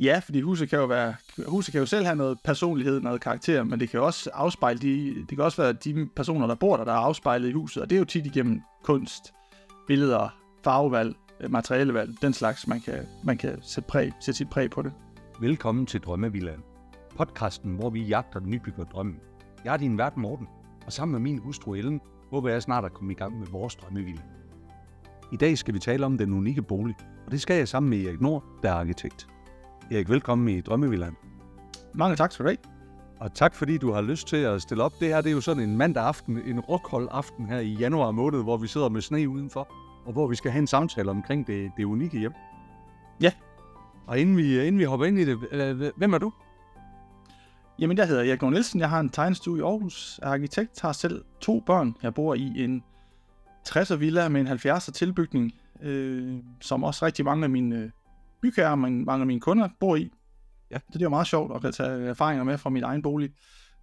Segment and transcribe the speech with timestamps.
[0.00, 1.14] Ja, fordi huset kan jo være,
[1.46, 4.78] huset kan jo selv have noget personlighed, noget karakter, men det kan jo også afspejle
[4.78, 7.82] de, det kan også være de personer, der bor der, der er afspejlet i huset,
[7.82, 9.32] og det er jo tit igennem kunst,
[9.86, 14.70] billeder, farvevalg, øh, materialevalg, den slags, man kan, man kan sætte, præg, sætte sit præg
[14.70, 14.92] på det.
[15.40, 16.62] Velkommen til Drømmevillaen.
[17.16, 19.16] Podcasten, hvor vi jagter den nybygger drømmen.
[19.64, 20.46] Jeg er din vært Morten,
[20.86, 23.74] og sammen med min hustru Ellen, håber jeg snart at komme i gang med vores
[23.74, 24.22] drømmevilla.
[25.32, 26.94] I dag skal vi tale om den unikke bolig,
[27.26, 29.29] og det skal jeg sammen med Erik Nord, der er arkitekt.
[29.92, 31.16] Erik, velkommen i Drømmevillaen.
[31.94, 32.58] Mange tak skal du have.
[33.20, 34.92] Og tak fordi du har lyst til at stille op.
[35.00, 38.10] Det her det er jo sådan en mandag aften, en rockhold aften her i januar
[38.10, 39.72] måned, hvor vi sidder med sne udenfor,
[40.06, 42.32] og hvor vi skal have en samtale omkring det, det unikke hjem.
[43.20, 43.32] Ja.
[44.06, 46.32] Og inden vi, inden vi hopper ind i det, øh, hvem er du?
[47.78, 48.80] Jamen, jeg hedder Erik Gård Nielsen.
[48.80, 50.18] Jeg har en tegnestue i Aarhus.
[50.22, 51.96] Jeg er arkitekt, har selv to børn.
[52.02, 52.84] Jeg bor i en
[53.68, 55.52] 60'er villa med en 70'er tilbygning,
[55.82, 57.92] øh, som også rigtig mange af mine
[58.44, 60.10] øh, bygherrer, mange af mine kunder bor i.
[60.70, 60.78] Ja.
[60.78, 63.30] Så det er jo meget sjovt at tage erfaringer med fra min egen bolig,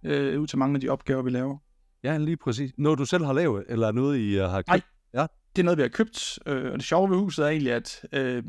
[0.02, 1.58] øh, ud til mange af de opgaver, vi laver.
[2.04, 2.72] Ja, lige præcis.
[2.78, 4.68] Noget du selv har lavet, eller noget I uh, har købt?
[4.68, 4.80] Nej,
[5.14, 5.26] ja.
[5.56, 6.38] det er noget, vi har købt.
[6.46, 8.42] Øh, og det sjove ved huset er egentlig, at øh,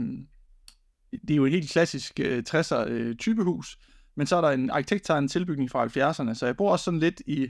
[1.12, 3.78] det er jo et helt klassisk øh, 60'er øh, typehus,
[4.16, 7.22] men så er der en arkitekttegnet tilbygning fra 70'erne, så jeg bor også sådan lidt
[7.28, 7.50] i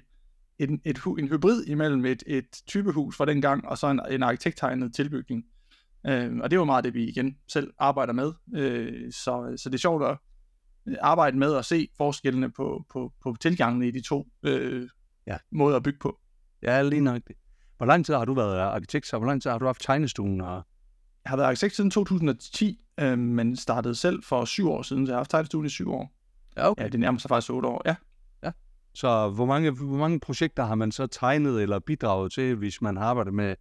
[0.60, 4.24] en, et, en hybrid imellem et, et typehus fra den gang, og så en, en
[4.24, 5.44] arkitekttegnet tilbygning.
[6.08, 8.34] Øh, og det er jo meget det, vi igen selv arbejder med.
[8.56, 10.18] Øh, så, så det er sjovt at
[11.02, 14.90] arbejde med at se forskellene på, på, på tilgangene i de to øh,
[15.28, 15.38] ja.
[15.52, 16.20] måder at bygge på.
[16.62, 17.36] Ja, lige nok det.
[17.78, 20.42] Hvor lang tid har du været arkitekt, så hvor lang tid har du haft tegnestuen?
[20.42, 20.64] Og...
[21.24, 25.12] Jeg har været arkitekt siden 2010, øh, men startede selv for syv år siden, så
[25.12, 26.14] jeg har haft tegnestuen i syv år.
[26.58, 26.84] Ja, okay.
[26.84, 27.96] ja, det nærmer sig faktisk otte år, ja.
[28.44, 28.52] Ja,
[28.94, 32.98] så hvor mange, hvor mange projekter har man så tegnet eller bidraget til, hvis man
[32.98, 33.56] har arbejdet med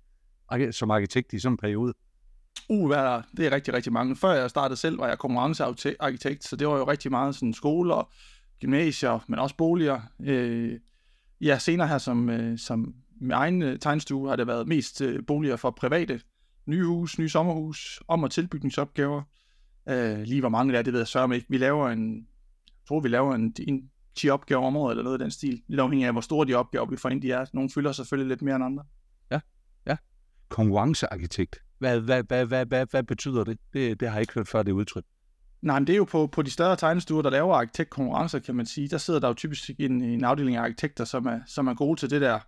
[0.72, 1.94] som arkitekt i sådan en periode?
[2.68, 4.16] Uh, hvad det er rigtig, rigtig mange.
[4.16, 8.10] Før jeg startede selv, var jeg konkurrencearkitekt, så det var jo rigtig meget sådan skoler,
[8.60, 10.00] gymnasier, men også boliger.
[10.20, 10.80] Øh,
[11.40, 15.26] ja, senere her som, øh, som med egen øh, tegnestue har det været mest øh,
[15.26, 16.20] boliger for private.
[16.66, 19.22] Nye hus, nye sommerhus, om- og tilbygningsopgaver.
[19.88, 21.46] Øh, lige hvor mange der er, det ved jeg sørme ikke.
[21.50, 25.14] Vi laver en, jeg tror vi laver en, en 10 opgaver om året, eller noget
[25.14, 25.62] af den stil.
[25.66, 27.46] Lidt afhængig af, hvor store de opgaver vi får ind, de er.
[27.52, 28.84] Nogle fylder selvfølgelig lidt mere end andre.
[29.30, 29.40] Ja,
[29.86, 29.96] ja.
[30.48, 31.56] Konkurrencearkitekt.
[31.78, 33.58] Hvad, hvad, hvad, hvad, hvad, hvad betyder det?
[33.72, 34.00] det?
[34.00, 35.04] Det har jeg ikke hørt før, det udtryk.
[35.62, 38.66] Nej, men det er jo på, på de større tegnestuer, der laver arkitektkonkurrencer, kan man
[38.66, 38.88] sige.
[38.88, 42.00] Der sidder der jo typisk en, en afdeling af arkitekter, som er, som er gode
[42.00, 42.38] til det der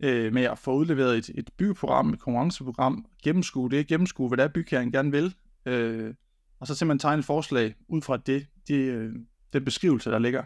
[0.00, 4.48] øh, med at få udleveret et, et byggeprogram, et konkurrenceprogram, gennemskue det, gennemskue, hvad der
[4.48, 5.34] bygherren gerne vil,
[5.66, 6.14] øh,
[6.60, 9.12] og så simpelthen tegne et forslag ud fra det, det, øh,
[9.52, 10.44] den beskrivelse, der ligger.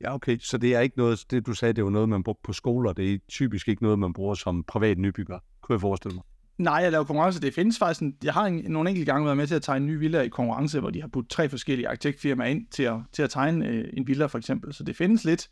[0.00, 0.38] Ja, okay.
[0.38, 2.92] Så det er ikke noget, det du sagde, det var noget, man brugte på skoler.
[2.92, 6.24] Det er typisk ikke noget, man bruger som privat nybygger, kunne jeg forestille mig.
[6.58, 7.40] Nej, jeg laver konkurrence.
[7.40, 9.86] Det findes faktisk en, Jeg har en, nogle enkelte gange været med til at tegne
[9.86, 13.22] nye villa i konkurrence, hvor de har puttet tre forskellige arkitektfirmaer ind til at, til
[13.22, 14.74] at tegne øh, en villa for eksempel.
[14.74, 15.48] Så det findes lidt.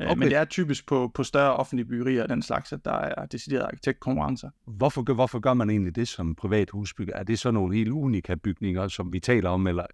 [0.00, 0.18] Øh, okay.
[0.18, 3.26] Men det er typisk på, på større offentlige byggerier og den slags, at der er
[3.26, 4.50] deciderede arkitektkonkurrencer.
[4.66, 7.14] Hvorfor, hvorfor gør man egentlig det som privat husbygger?
[7.16, 9.66] Er det så nogle helt unika bygninger, som vi taler om?
[9.66, 9.86] Eller?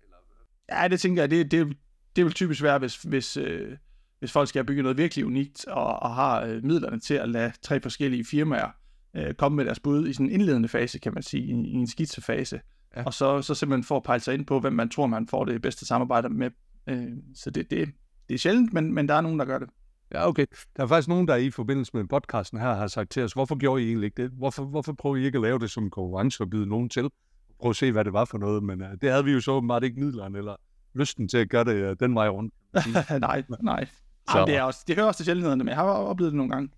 [0.73, 1.77] Ja, det tænker jeg, det, det,
[2.17, 3.77] det vil typisk være, hvis, hvis, øh,
[4.19, 7.53] hvis folk skal bygge noget virkelig unikt og, og har øh, midlerne til at lade
[7.63, 8.69] tre forskellige firmaer
[9.17, 11.73] øh, komme med deres bud i sådan en indledende fase, kan man sige, i, i
[11.73, 12.61] en skitsefase.
[12.97, 13.05] Ja.
[13.05, 15.63] Og så, så simpelthen får pejle sig ind på, hvem man tror, man får det
[15.63, 16.51] bedste samarbejde med.
[16.87, 17.89] Øh, så det, det,
[18.29, 19.69] det er sjældent, men, men der er nogen, der gør det.
[20.15, 20.47] Ja, okay.
[20.77, 23.57] Der er faktisk nogen, der i forbindelse med podcasten her har sagt til os, hvorfor
[23.59, 24.31] gjorde I egentlig ikke det?
[24.31, 27.11] Hvorfor, hvorfor prøver I ikke at lave det som konkurrence og byde nogen til?
[27.61, 29.53] Prøv at se, hvad det var for noget, men uh, det havde vi jo så
[29.53, 30.57] åbenbart ikke midlerne eller
[30.95, 32.55] lysten til at gøre det uh, den vej rundt.
[33.21, 33.87] nej, nej.
[34.31, 34.39] Så.
[34.39, 36.53] Jamen, det, er også, det hører også til sjældenhederne, men jeg har oplevet det nogle
[36.53, 36.69] gange.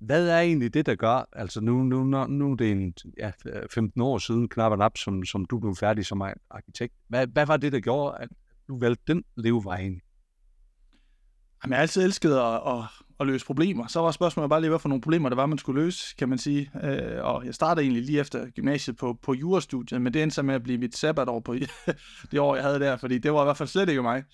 [0.00, 3.30] Hvad er egentlig det, der gør, altså nu, nu, nu, nu er det en, ja,
[3.70, 6.94] 15 år siden, knap og nap, som, som du blev færdig som arkitekt.
[7.08, 8.28] Hvad, hvad var det, der gjorde, at
[8.68, 10.00] du valgte den levevej
[11.64, 12.84] Jamen, jeg har altid elsket at, at,
[13.20, 13.86] at løse problemer.
[13.86, 16.28] Så var spørgsmålet bare lige, hvad for nogle problemer det var, man skulle løse, kan
[16.28, 16.70] man sige.
[16.82, 20.42] Øh, og jeg startede egentlig lige efter gymnasiet på, på jurastudiet, men det endte så
[20.42, 21.54] med at blive mit sabbatår på
[22.30, 24.24] det år, jeg havde der, fordi det var i hvert fald slet ikke mig.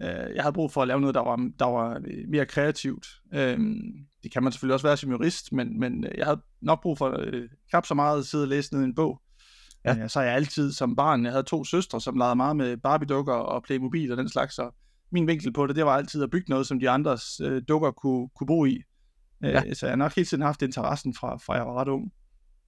[0.00, 3.06] Øh, jeg havde brug for at lave noget, der var, der var mere kreativt.
[3.34, 3.58] Øh,
[4.26, 7.16] det kan man selvfølgelig også være som jurist, men, men jeg havde nok brug for
[7.18, 9.20] øh, knap så meget at sidde og læse ned i en bog.
[9.84, 9.96] Ja.
[9.98, 12.76] Øh, så har jeg altid som barn, jeg havde to søstre, som legede meget med
[12.76, 14.70] Barbie-dukker og Playmobil og den slags, så
[15.12, 17.90] min vinkel på det, det var altid at bygge noget, som de andres øh, dukker
[17.90, 18.82] kunne, kunne bo i.
[19.44, 19.74] Øh, ja.
[19.74, 22.12] Så jeg har nok hele tiden haft interessen fra, fra jeg var ret ung.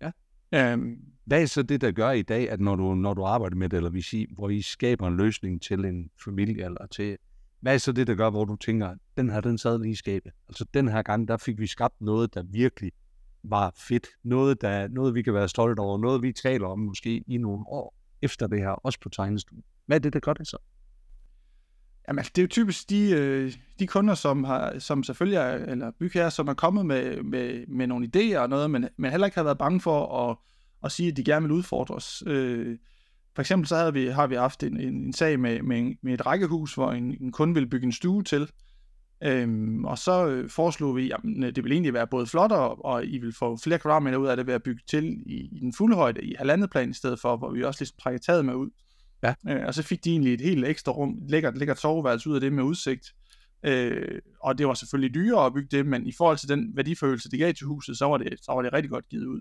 [0.03, 0.73] Ja.
[0.73, 3.57] Øhm, Hvad er så det, der gør i dag, at når du, når du arbejder
[3.57, 7.17] med det, eller vi siger, hvor I skaber en løsning til en familie, eller til,
[7.61, 9.95] hvad er så det, der gør, hvor du tænker, den her, den sad lige i
[9.95, 10.33] skabet.
[10.49, 12.93] Altså den her gang, der fik vi skabt noget, der virkelig
[13.43, 14.07] var fedt.
[14.25, 15.99] Noget, der, noget vi kan være stolte over.
[15.99, 19.63] Noget, vi taler om måske i nogle år efter det her, også på tegnestuen.
[19.87, 20.57] Hvad er det, der gør det så?
[22.09, 25.53] Jamen, altså, det er jo typisk de, øh, de kunder, som, har, som selvfølgelig er,
[25.53, 29.27] eller bygherrer, som er kommet med, med, med nogle idéer og noget, men, men heller
[29.27, 30.37] ikke har været bange for at,
[30.85, 32.23] at sige, at de gerne vil udfordres.
[32.27, 32.79] Øh,
[33.39, 35.99] for eksempel så havde vi, har vi haft en, en, en sag med, med, en,
[36.03, 38.49] med et rækkehus, hvor en, en kunde ville bygge en stue til,
[39.25, 41.21] Øhm, og så øh, foreslog vi, at
[41.57, 44.47] det vil egentlig være både flottere, og I vil få flere kvadratmeter ud af det
[44.47, 47.37] ved at bygge til i, i den fulde højde i halvandet plan i stedet for,
[47.37, 48.71] hvor vi også ligesom trækker taget med ud.
[49.23, 49.35] Ja.
[49.49, 52.41] Øh, og så fik de egentlig et helt ekstra rum, lækkert, lækkert soveværelse ud af
[52.41, 53.15] det med udsigt.
[53.63, 57.31] Øh, og det var selvfølgelig dyrere at bygge det, men i forhold til den værdiforøgelse,
[57.31, 59.41] det gav til huset, så var det, så var det rigtig godt givet ud.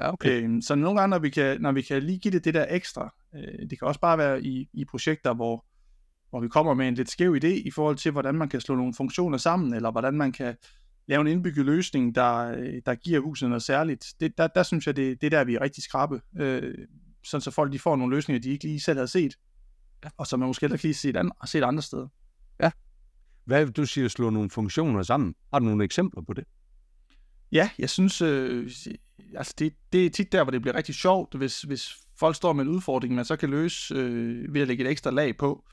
[0.00, 0.42] Ja, okay.
[0.42, 2.66] Øh, så nogle gange, når vi, kan, når vi kan lige give det det der
[2.70, 5.66] ekstra, øh, det kan også bare være i, i projekter, hvor,
[6.30, 8.74] hvor vi kommer med en lidt skæv idé i forhold til, hvordan man kan slå
[8.74, 10.56] nogle funktioner sammen, eller hvordan man kan
[11.08, 12.46] lave en indbygget løsning, der,
[12.86, 14.06] der giver huset noget særligt.
[14.20, 16.20] Det, der, der synes jeg, det, det der, vi er rigtig skrabe.
[16.38, 16.74] Øh,
[17.24, 19.38] sådan så folk de får nogle løsninger, de ikke lige selv havde set,
[20.04, 20.08] ja.
[20.16, 22.08] og som man måske heller ikke lige set, an, set andre steder.
[22.60, 22.70] Ja.
[23.44, 25.34] Hvad du siger, slå nogle funktioner sammen?
[25.52, 26.44] Har du nogle eksempler på det?
[27.52, 28.70] Ja, jeg synes, øh,
[29.36, 32.52] altså det, det er tit der, hvor det bliver rigtig sjovt, hvis, hvis folk står
[32.52, 35.64] med en udfordring, man så kan løse øh, ved at lægge et ekstra lag på.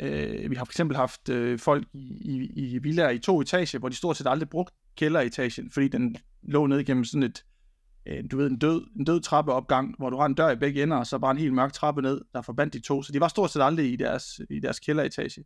[0.00, 3.78] Øh, vi har for eksempel haft øh, folk i, i, i villaer i to etager,
[3.78, 7.44] hvor de stort set aldrig brugt kælderetagen, fordi den lå ned igennem sådan et,
[8.06, 10.82] øh, du ved, en død, en død trappeopgang, hvor du har en dør i begge
[10.82, 13.02] ender, og så bare en helt mørk trappe ned, der forbandt de to.
[13.02, 15.44] Så de var stort set aldrig i deres, i deres kælderetage.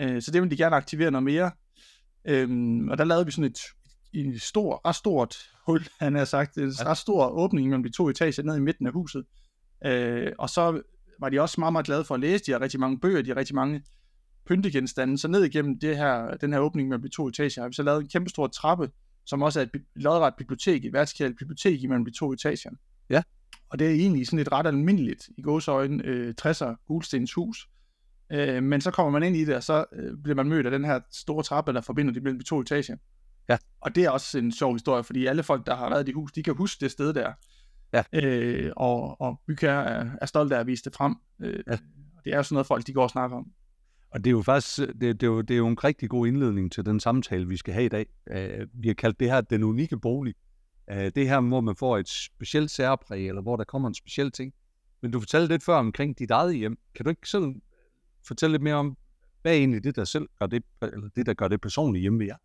[0.00, 1.50] Øh, så det ville de gerne aktivere noget mere.
[2.24, 2.48] Øh,
[2.90, 3.58] og der lavede vi sådan et,
[4.14, 5.36] en stor, ret stort
[5.66, 8.86] hul, han har sagt, en ret stor åbning mellem de to etager ned i midten
[8.86, 9.24] af huset.
[9.84, 10.82] Øh, og så
[11.20, 12.44] var de også meget, meget glade for at læse.
[12.46, 13.82] De har rigtig mange bøger, de har rigtig mange
[14.46, 15.18] pyntegenstande.
[15.18, 18.00] Så ned igennem det her, den her åbning med to etager, har vi så lavet
[18.00, 18.90] en kæmpe stor trappe,
[19.26, 22.70] som også er et lodret bibliotek, et vertikalt bibliotek imellem de to etager.
[23.10, 23.22] Ja.
[23.68, 27.68] Og det er egentlig sådan et ret almindeligt i gåsøjne øh, 60'er gulstens hus.
[28.32, 30.72] Øh, men så kommer man ind i det, og så øh, bliver man mødt af
[30.72, 32.96] den her store trappe, der forbinder de mellem de to etager.
[33.48, 33.58] Ja.
[33.80, 36.32] Og det er også en sjov historie, fordi alle folk, der har været i hus,
[36.32, 37.32] de kan huske det sted der.
[37.92, 38.02] Ja.
[38.12, 41.14] Øh, og, og bygherrer er, er stolte af at vise det frem.
[41.40, 41.78] Øh, ja.
[42.24, 43.52] Det er jo sådan noget, folk de går og snakker om.
[44.10, 46.26] Og det er jo faktisk det, det er jo, det er jo en rigtig god
[46.26, 48.06] indledning til den samtale, vi skal have i dag.
[48.30, 50.34] Uh, vi har kaldt det her den unikke bolig.
[50.92, 54.32] Uh, det her, hvor man får et specielt særpræg, eller hvor der kommer en speciel
[54.32, 54.52] ting.
[55.02, 56.78] Men du fortalte lidt før omkring dit eget hjem.
[56.94, 57.54] Kan du ikke selv
[58.26, 58.96] fortælle lidt mere om,
[59.42, 62.18] hvad er egentlig det, der selv gør det, eller det, der gør det personlige hjemme
[62.18, 62.36] ved jer?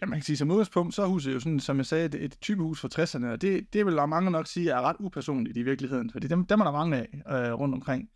[0.00, 2.14] Ja, man kan sige, som udgangspunkt, så er huset jo sådan, som jeg sagde, et,
[2.14, 5.56] et typehus fra 60'erne, og det, det vil der mange nok sige er ret upersonligt
[5.56, 8.08] i virkeligheden, fordi dem, dem er der mange af øh, rundt omkring.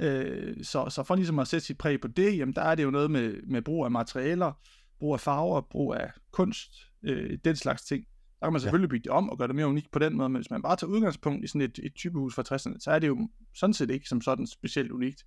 [0.00, 2.82] Øh, så, så for ligesom at sætte sit præg på det, jamen der er det
[2.82, 4.52] jo noget med, med brug af materialer,
[4.98, 6.72] brug af farver, brug af kunst,
[7.02, 8.04] øh, den slags ting.
[8.40, 8.90] Der kan man selvfølgelig ja.
[8.90, 10.76] bygge det om og gøre det mere unikt på den måde, men hvis man bare
[10.76, 13.90] tager udgangspunkt i sådan et, et typehus fra 60'erne, så er det jo sådan set
[13.90, 15.24] ikke som sådan specielt unikt.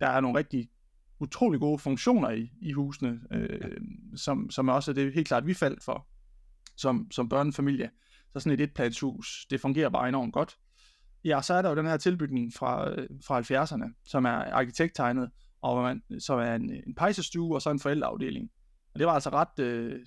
[0.00, 0.68] Der er nogle rigtig
[1.20, 3.68] utrolig gode funktioner i, i husene, øh, ja.
[4.16, 6.06] som, som også er det helt klart, vi faldt for
[6.76, 7.90] som, som børnefamilie.
[8.32, 10.58] Så sådan et etplanshus, det fungerer bare enormt godt.
[11.24, 12.90] Ja, så er der jo den her tilbygning fra,
[13.26, 15.30] fra 70'erne, som er arkitekttegnet,
[15.62, 18.50] og man, som er en, en pejsestue og så en forældreafdeling.
[18.94, 20.00] Og det var altså ret, øh,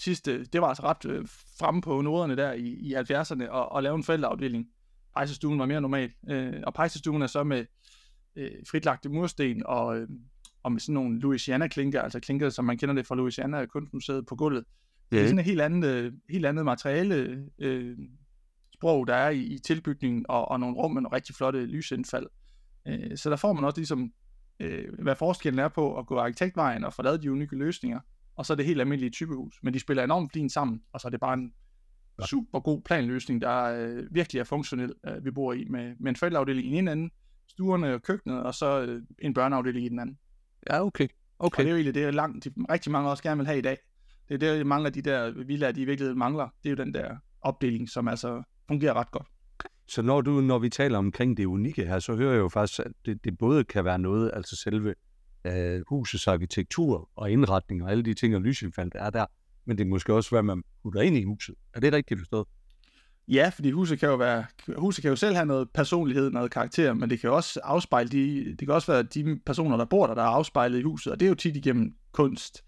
[0.00, 1.26] sidste, det var altså ret øh,
[1.58, 4.66] fremme på noderne der i, i 70'erne at, at lave en forældreafdeling.
[5.14, 7.64] Pejsestuen var mere normal, øh, og pejsestuen er så med
[8.36, 10.08] øh, fritlagte mursten og, øh,
[10.62, 14.36] og med sådan nogle Louisiana-klinker, altså klinker, som man kender det fra Louisiana Kunstmuseet på
[14.36, 14.64] gulvet.
[15.10, 17.98] Det er sådan et helt andet, øh, helt andet materiale, øh,
[18.74, 22.26] sprog, der er i, i tilbygningen, og, og nogle rum med nogle rigtig flotte lysindfald.
[22.88, 24.12] Øh, så der får man også ligesom,
[24.60, 28.00] øh, hvad forskellen er på at gå arkitektvejen og få lavet de unikke løsninger,
[28.36, 29.54] og så er det helt almindelige typehus.
[29.62, 31.52] Men de spiller enormt fint sammen, og så er det bare en
[32.26, 36.16] super god planløsning, der øh, virkelig er funktionel, øh, vi bor i, med, med en
[36.16, 37.10] forældreafdeling i en anden,
[37.48, 40.18] stuerne og køkkenet, og så øh, en børneafdeling i den anden.
[40.70, 41.08] Ja, okay.
[41.38, 41.58] okay.
[41.58, 43.58] Og det er jo egentlig det, er langt, de, rigtig mange også gerne vil have
[43.58, 43.78] i dag.
[44.28, 46.48] Det er det, mange af de der villager, de i virkeligheden mangler.
[46.62, 49.26] Det er jo den der opdeling, som altså fungerer ret godt.
[49.86, 52.80] Så når, du, når vi taler omkring det unikke her, så hører jeg jo faktisk,
[52.80, 54.94] at det, det både kan være noget, altså selve
[55.44, 59.26] øh, husets arkitektur og indretning og alle de ting og lysindfald, der er der,
[59.64, 61.54] men det er måske også, hvad man putter ind i huset.
[61.74, 62.46] Er det rigtigt forstået?
[63.28, 64.44] Ja, fordi huset kan jo være,
[64.76, 68.08] huset kan jo selv have noget personlighed, noget karakter, men det kan jo også afspejle
[68.08, 71.12] de, det kan også være de personer, der bor der, der er afspejlet i huset,
[71.12, 72.64] og det er jo tit igennem kunst,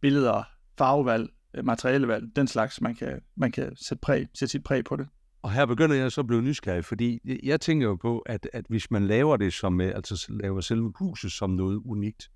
[0.00, 0.42] billeder,
[0.78, 4.96] farvevalg, øh, materialevalg, den slags, man kan, man kan sætte, præg, sætte sit præg på
[4.96, 5.08] det.
[5.42, 8.64] Og her begynder jeg så at blive nysgerrig, fordi jeg tænker jo på, at, at
[8.68, 12.30] hvis man laver det som, øh, altså laver selve huset som noget unikt,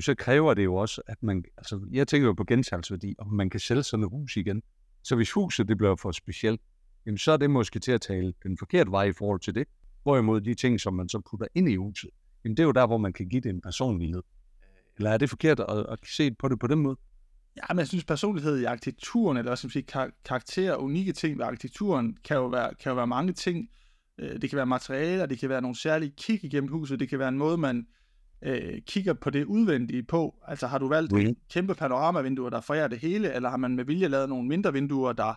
[0.00, 3.50] så kræver det jo også, at man, altså jeg tænker jo på gensalgsværdi, om man
[3.50, 4.62] kan sælge sådan et hus igen.
[5.02, 6.60] Så hvis huset det bliver for specielt,
[7.08, 9.68] jamen så er det måske til at tale den forkerte vej i forhold til det.
[10.02, 12.10] Hvorimod de ting, som man så putter ind i huset,
[12.44, 14.22] jamen det er jo der, hvor man kan give det en personlighed.
[14.96, 16.96] Eller er det forkert at, at se på det på den måde?
[17.56, 21.44] Ja, men jeg synes personlighed i arkitekturen, eller også sige kar- karakterer, unikke ting ved
[21.44, 23.68] arkitekturen, kan jo være, kan jo være mange ting.
[24.18, 27.18] Øh, det kan være materialer, det kan være nogle særlige kig igennem huset, det kan
[27.18, 27.86] være en måde, man
[28.42, 30.34] øh, kigger på det udvendige på.
[30.48, 31.36] Altså har du valgt mm.
[31.50, 35.12] kæmpe panoramavinduer, der forærer det hele, eller har man med vilje lavet nogle mindre vinduer,
[35.12, 35.34] der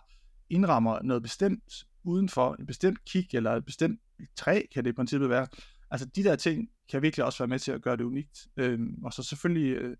[0.52, 4.00] indrammer noget bestemt udenfor, en bestemt kig, eller et bestemt
[4.36, 5.46] træ, kan det i princippet være.
[5.90, 8.46] Altså de der ting kan virkelig også være med til at gøre det unikt.
[8.56, 9.96] Øhm, og så selvfølgelig øh,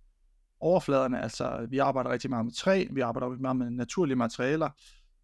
[0.61, 4.71] overfladerne, altså vi arbejder rigtig meget med træ, vi arbejder rigtig meget med naturlige materialer,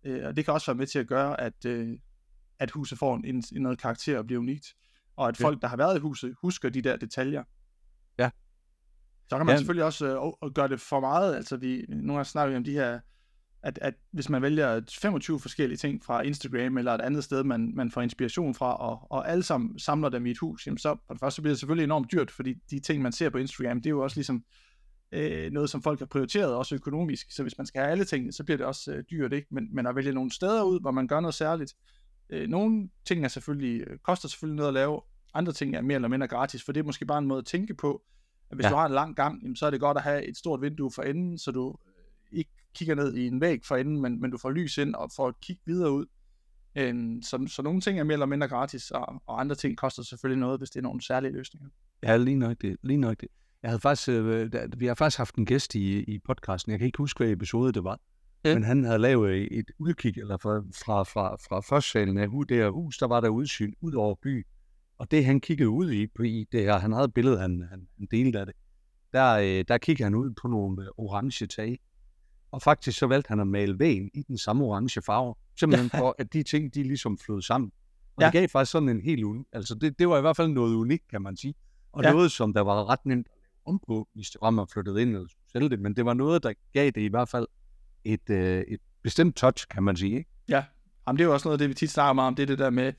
[0.04, 1.98] øh, og det kan også være med til at gøre, at, øh,
[2.58, 4.74] at huset får en, en, noget karakter og bliver unikt.
[5.16, 5.44] Og at ja.
[5.44, 7.44] folk, der har været i huset, husker de der detaljer.
[8.18, 8.30] Ja.
[9.28, 9.58] Så kan man ja.
[9.58, 11.36] selvfølgelig også øh, gøre det for meget.
[11.36, 13.00] Altså vi, nogle gange snakker vi om de her
[13.62, 17.72] at, at hvis man vælger 25 forskellige ting fra Instagram eller et andet sted, man,
[17.74, 20.94] man får inspiration fra, og, og alle sammen samler dem i et hus, jamen så
[20.94, 23.76] på det første bliver det selvfølgelig enormt dyrt, fordi de ting, man ser på Instagram,
[23.76, 24.44] det er jo også ligesom
[25.12, 27.32] øh, noget, som folk har prioriteret, også økonomisk.
[27.32, 29.46] Så hvis man skal have alle tingene, så bliver det også øh, dyrt, ikke?
[29.50, 31.74] Men, men at vælge nogle steder ud, hvor man gør noget særligt.
[32.30, 35.00] Øh, nogle ting er selvfølgelig, øh, koster selvfølgelig noget at lave,
[35.34, 37.46] andre ting er mere eller mindre gratis, for det er måske bare en måde at
[37.46, 38.02] tænke på,
[38.50, 38.70] at hvis ja.
[38.70, 40.90] du har en lang gang, jamen, så er det godt at have et stort vindue
[40.90, 41.76] for enden, så du
[42.32, 45.10] ikke kigger ned i en væg for enden, men, men du får lys ind og
[45.16, 46.06] får et kig videre ud.
[46.76, 50.02] Øhm, så, så nogle ting er mere eller mindre gratis, og, og andre ting koster
[50.02, 51.68] selvfølgelig noget, hvis det er nogle særlige løsninger.
[52.02, 52.76] Ja, lige nok det.
[52.82, 53.28] Lige nok det.
[53.62, 56.78] Jeg havde faktisk, øh, der, vi har faktisk haft en gæst i, i podcasten, jeg
[56.78, 58.00] kan ikke huske, hvad episode det var,
[58.44, 58.54] ja.
[58.54, 62.56] men han havde lavet et udkig, eller fra, fra, fra, fra første salen af det
[62.56, 64.46] her hus, der var der udsyn ud over by,
[64.98, 67.66] og det han kiggede ud i, på i det her, han havde et billede, han,
[67.70, 68.54] han, han delte af det,
[69.12, 71.78] der, øh, der kiggede han ud på nogle øh, orange tage,
[72.50, 76.14] og faktisk så valgte han at male vægen i den samme orange farve, simpelthen for,
[76.18, 77.72] at de ting, de ligesom flød sammen.
[78.16, 78.26] Og ja.
[78.26, 80.74] det gav faktisk sådan en helt unik, altså det, det var i hvert fald noget
[80.74, 81.54] unikt, kan man sige.
[81.92, 82.12] Og ja.
[82.12, 83.26] noget, som der var ret nemt
[83.66, 86.42] om på, hvis det var, man flyttede ind eller sælge det, men det var noget,
[86.42, 87.46] der gav det i hvert fald
[88.04, 90.16] et, øh, et bestemt touch, kan man sige.
[90.16, 90.30] Ikke?
[90.48, 90.64] Ja,
[91.08, 92.46] Jamen, det er jo også noget af det, vi tit snakker meget om, det er
[92.46, 92.92] det der med,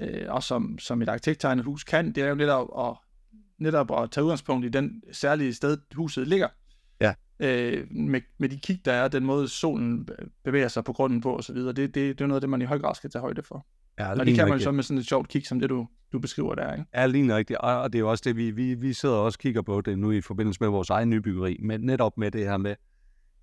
[0.00, 2.96] øh, også som, som et arkitekttegnet hus kan, det er jo netop at,
[3.58, 6.48] netop at tage udgangspunkt i den særlige sted, huset ligger
[7.40, 10.08] øh, med, med de kig, der er, den måde solen
[10.44, 12.64] bevæger sig på grunden på osv., det, det, det er noget af det, man i
[12.64, 13.66] høj grad skal tage højde for.
[13.98, 15.88] Ja, og det kan man jo så med sådan et sjovt kig, som det du,
[16.12, 16.84] du beskriver der, ikke?
[16.94, 17.58] Ja, lige rigtigt.
[17.58, 19.98] Og det er jo også det, vi, vi, vi sidder og også kigger på det
[19.98, 22.74] nu i forbindelse med vores egen nybyggeri, men netop med det her med,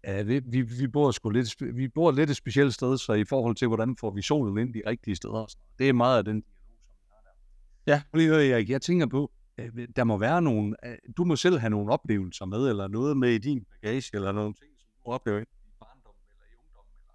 [0.03, 3.23] at vi, vi, vi, bor sgu lidt, vi bor lidt et specielt sted, så i
[3.23, 5.45] forhold til, hvordan får vi solen ind de rigtige steder.
[5.79, 7.21] Det er meget af den dialog, som vi har
[7.85, 7.93] der.
[7.93, 8.01] Ja.
[8.17, 11.69] Lige, jeg, jeg tænker på, Øh, der må være nogle, øh, du må selv have
[11.69, 15.39] nogle oplevelser med, eller noget med i din bagage, eller nogle ting, som du oplever
[15.39, 15.43] i
[15.79, 17.13] barndom eller i ungdom, eller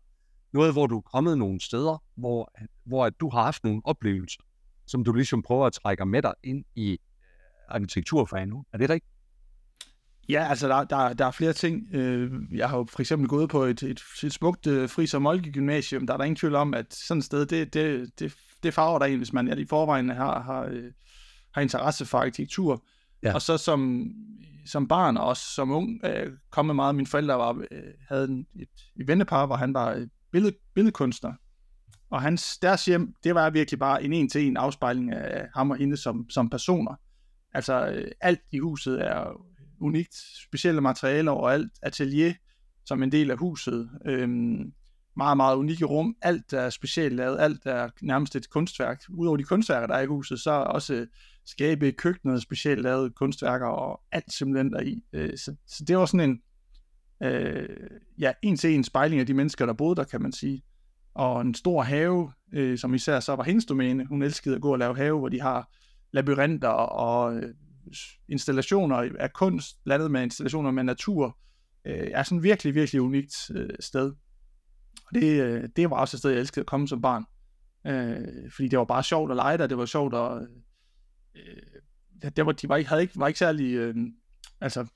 [0.53, 3.83] noget, hvor du er kommet nogle steder, hvor, øh, hvor at du har haft nogle
[3.85, 4.43] oplevelser,
[4.87, 6.99] som du ligesom prøver at trække med dig ind i øh,
[7.69, 8.65] arkitekturfagen nu.
[8.73, 9.13] Er det rigtigt?
[10.29, 11.95] Ja, altså der, der, der er flere ting.
[11.95, 15.23] Øh, jeg har jo for eksempel gået på et, et, et smukt øh, Fris og
[15.23, 16.07] Molke gymnasium.
[16.07, 18.99] Der er der ingen tvivl om, at sådan et sted, det, det, det, det farver
[18.99, 20.91] der en, hvis man i forvejen har, har
[21.59, 22.85] har interesse for arkitektur.
[23.23, 23.35] Ja.
[23.35, 24.11] Og så som,
[24.67, 26.95] som barn og også som ung øh, kom med meget.
[26.95, 31.33] Mine forældre var, øh, havde en, et, et vennepar, hvor han var billed, billedkunstner.
[32.11, 35.97] Og hans, deres hjem, det var virkelig bare en en-til-en afspejling af ham og hende
[35.97, 36.95] som, som personer.
[37.55, 39.43] Altså øh, alt i huset er
[39.81, 40.15] unikt,
[40.49, 42.33] specielle materialer og alt atelier
[42.85, 43.91] som en del af huset.
[44.07, 44.73] Øhm,
[45.17, 46.17] meget, meget unikke rum.
[46.23, 49.03] Alt er specielt lavet, alt er nærmest et kunstværk.
[49.09, 51.07] Udover de kunstværker, der er i huset, så er også
[51.49, 55.03] skabe i køkkenet specielt lavet kunstværker og alt simpelthen der i.
[55.13, 56.41] Øh, så, så det var sådan en,
[57.23, 57.69] øh,
[58.19, 60.63] ja, en til en spejling af de mennesker, der boede der, kan man sige.
[61.15, 64.07] Og en stor have, øh, som især så var hendes domæne.
[64.07, 65.73] Hun elskede at gå og lave have, hvor de har
[66.13, 67.55] labyrinter og øh,
[68.29, 71.39] installationer af kunst, blandet med installationer med natur.
[71.87, 74.13] Øh, er sådan virkelig, virkelig unikt øh, sted.
[75.07, 77.25] Og det, øh, det var også et sted, jeg elskede at komme som barn.
[77.87, 80.49] Øh, fordi det var bare sjovt at lege der, det var sjovt at...
[81.39, 83.75] Øh, det var, de var ikke, havde ikke, var ikke særlig...
[83.75, 83.97] Øh,
[84.61, 84.87] altså,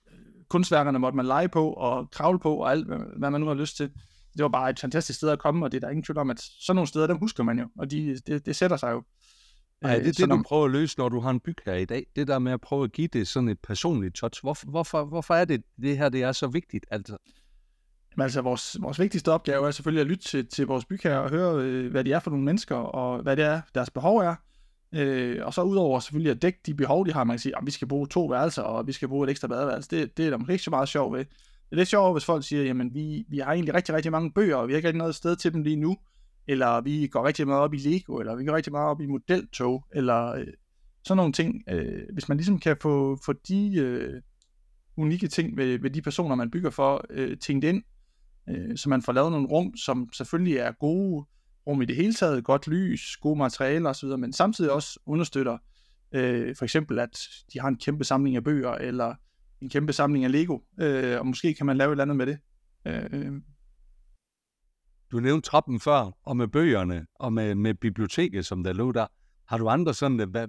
[0.48, 3.76] kunstværkerne måtte man lege på og kravle på og alt, hvad man nu har lyst
[3.76, 3.90] til.
[4.36, 6.30] Det var bare et fantastisk sted at komme, og det er der ingen tvivl om,
[6.30, 9.02] at sådan nogle steder, dem husker man jo, og de, det, det sætter sig jo.
[9.82, 11.84] Nej, det er det, du prøver at løse, når du har en byg her i
[11.84, 12.06] dag.
[12.16, 14.42] Det der med at prøve at give det sådan et personligt touch.
[14.42, 16.86] Hvorfor, hvorfor, hvorfor er det, det her det er så vigtigt?
[16.90, 17.16] Altså?
[18.12, 21.30] Jamen, altså, vores, vores vigtigste opgave er selvfølgelig at lytte til, til vores bygherrer og
[21.30, 24.34] høre, øh, hvad de er for nogle mennesker, og hvad det er, deres behov er.
[24.94, 27.66] Øh, og så udover selvfølgelig at dække de behov, de har, man kan sige, at
[27.66, 29.90] vi skal bruge to værelser, og vi skal bruge et ekstra badeværelse.
[29.90, 31.18] Det, det er der rigtig så meget sjov ved.
[31.18, 34.32] Det er lidt sjovt, hvis folk siger, jamen vi, vi har egentlig rigtig, rigtig mange
[34.32, 35.96] bøger, og vi har ikke rigtig noget sted til dem lige nu.
[36.46, 39.06] Eller vi går rigtig meget op i Lego, eller vi går rigtig meget op i
[39.06, 40.46] modeltog, eller øh,
[41.04, 44.22] sådan nogle ting, øh, hvis man ligesom kan få, få de øh,
[44.96, 47.82] unikke ting ved, ved de personer, man bygger for, øh, tænkt ind,
[48.48, 51.24] øh, så man får lavet nogle rum, som selvfølgelig er gode
[51.66, 55.58] rum i det hele taget, godt lys, gode materialer osv., men samtidig også understøtter
[56.12, 59.14] øh, for eksempel, at de har en kæmpe samling af bøger, eller
[59.60, 62.26] en kæmpe samling af Lego, øh, og måske kan man lave et eller andet med
[62.26, 62.38] det.
[62.86, 63.32] Øh,
[65.12, 69.06] du nævnte trappen før, og med bøgerne, og med, med biblioteket, som der lå der.
[69.48, 70.48] Har du andre sådan øh, hvad,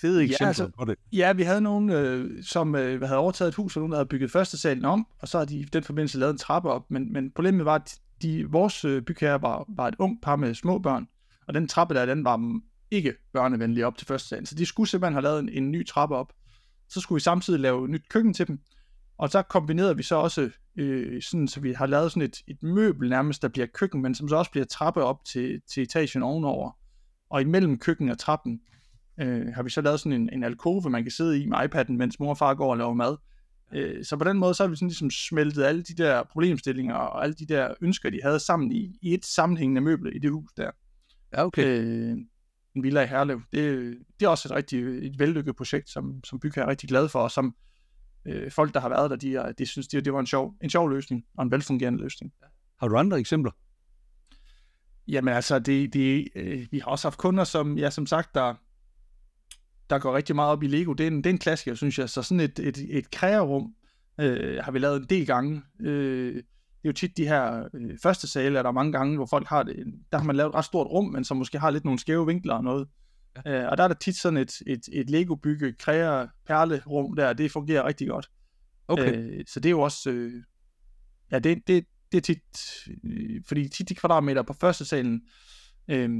[0.00, 0.96] fede eksempler ja, altså, på det?
[1.12, 4.08] Ja, vi havde nogen, øh, som øh, havde overtaget et hus, og nogen, der havde
[4.08, 6.90] bygget første salen om, og så har de i den forbindelse lavet en trappe op.
[6.90, 10.54] Men, men problemet var, at de, vores øh, bygherre var, var et ung par med
[10.54, 11.08] små børn,
[11.48, 14.46] og den trappe der, den var ikke børnevenlig op til første salen.
[14.46, 16.32] Så de skulle simpelthen have lavet en, en ny trappe op.
[16.88, 18.60] Så skulle vi samtidig lave nyt køkken til dem,
[19.18, 22.62] og så kombinerede vi så også, øh, sådan, så vi har lavet sådan et, et
[22.62, 26.22] møbel nærmest, der bliver køkken, men som så også bliver trappe op til, til etagen
[26.22, 26.70] ovenover.
[27.30, 28.60] Og imellem køkken og trappen
[29.20, 31.92] øh, har vi så lavet sådan en, en alkove, man kan sidde i med iPad'en,
[31.92, 33.16] mens mor og far går og laver mad.
[33.74, 36.94] Øh, så på den måde, så har vi sådan ligesom smeltet alle de der problemstillinger
[36.94, 40.30] og alle de der ønsker, de havde sammen i, i et sammenhængende møbel i det
[40.30, 40.70] hus der.
[41.32, 41.80] Ja, okay.
[41.80, 42.16] Øh,
[42.76, 43.42] en villa i Herlev.
[43.52, 47.08] Det, det er også et rigtig et vellykket projekt, som, som bygger er rigtig glad
[47.08, 47.54] for, og som
[48.26, 50.70] øh, folk, der har været der, de, de synes, det, det var en sjov, en
[50.70, 52.32] sjov løsning, og en velfungerende løsning.
[52.80, 53.52] Har du andre eksempler?
[55.08, 58.54] Jamen altså, det, det, øh, vi har også haft kunder, som, ja, som sagt, der,
[59.90, 60.92] der går rigtig meget op i Lego.
[60.92, 62.10] Det er en, det er en klassiker, synes jeg.
[62.10, 63.74] Så sådan et, et, et krearum
[64.20, 65.62] øh, har vi lavet en del gange.
[65.80, 69.26] Øh, det er jo tit de her øh, første sale, er der mange gange, hvor
[69.26, 69.76] folk har det,
[70.12, 72.26] der har man lavet et ret stort rum, men som måske har lidt nogle skæve
[72.26, 72.88] vinkler og noget.
[73.44, 73.62] Ja.
[73.62, 77.50] Øh, og der er der tit sådan et, et, et Lego-bygge, kræer perlerum der, det
[77.50, 78.30] fungerer rigtig godt.
[78.88, 79.16] Okay.
[79.16, 80.32] Øh, så det er jo også, øh,
[81.30, 82.40] ja, det, det, det er tit,
[83.04, 85.22] øh, fordi tit de kvadratmeter på første salen,
[85.88, 86.10] øh,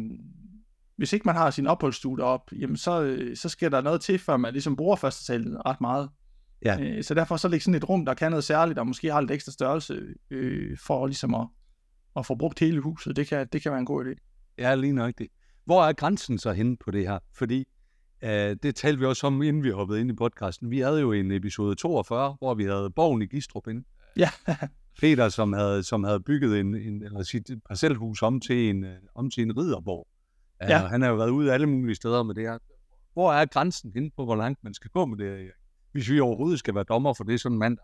[0.96, 4.18] hvis ikke man har sin opholdsstue op, jamen så, øh, så skal der noget til,
[4.18, 6.08] før man ligesom bruger første salen ret meget.
[6.64, 6.80] Ja.
[6.80, 9.20] Øh, så derfor så ligger sådan et rum, der kan noget særligt, og måske har
[9.20, 11.46] lidt ekstra størrelse, øh, for ligesom at,
[12.16, 13.16] at få brugt hele huset.
[13.16, 14.14] Det kan, det kan være en god idé.
[14.58, 15.26] Ja, lige nok det.
[15.64, 17.18] Hvor er grænsen så henne på det her?
[17.32, 17.64] Fordi
[18.24, 20.70] øh, det talte vi også om, inden vi hoppede ind i podcasten.
[20.70, 23.84] Vi havde jo en episode 42, hvor vi havde Borgen i Gistrup inde.
[24.16, 24.30] Ja.
[25.00, 28.96] Peter, som havde, som havde bygget en, en, eller sit parcelhus om til en, øh,
[29.14, 30.08] om til en ridderborg.
[30.68, 30.78] Ja.
[30.78, 32.58] Han har jo været ude alle mulige steder med det her.
[33.12, 35.50] Hvor er grænsen henne på, hvor langt man skal gå med det her?
[35.92, 37.78] Hvis vi overhovedet skal være dommer for det sådan en mand.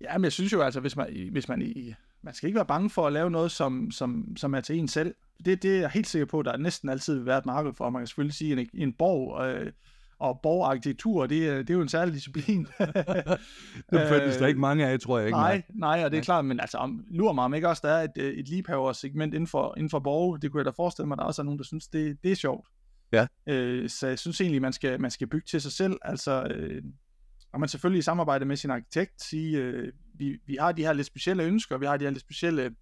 [0.00, 2.66] Ja, men jeg synes jo altså, hvis man, hvis man, i, man skal ikke være
[2.66, 5.14] bange for at lave noget, som, som, som er til en selv.
[5.44, 7.72] Det, det er jeg helt sikker på, at der næsten altid vil være et marked
[7.74, 7.90] for.
[7.90, 9.72] Man kan selvfølgelig sige, at en, en borg øh,
[10.22, 12.66] og borgarkitektur, det, det er jo en særlig disciplin.
[13.90, 15.38] det findes der ikke mange af, tror jeg ikke.
[15.38, 18.02] Nej, nej, og det er klart, men altså, lurer mig om ikke også, der er
[18.02, 20.42] et, et liebhaver-segment inden for, inden for borg.
[20.42, 22.36] Det kunne jeg da forestille mig, der også er nogen, der synes, det, det er
[22.36, 22.68] sjovt.
[23.12, 23.26] Ja.
[23.46, 25.98] Øh, så jeg synes egentlig, man skal, man skal bygge til sig selv.
[26.02, 26.82] Altså, øh,
[27.52, 30.92] og man selvfølgelig i samarbejde med sin arkitekt sige, øh, vi, vi har de her
[30.92, 32.74] lidt specielle ønsker, vi har de her lidt specielle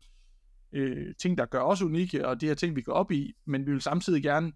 [0.72, 3.66] øh, ting, der gør os unikke, og de her ting, vi går op i, men
[3.66, 4.53] vi vil samtidig gerne,